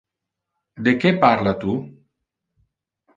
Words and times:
De 0.87 0.93
que 1.03 1.11
parla 1.25 1.53
tu? 1.65 1.75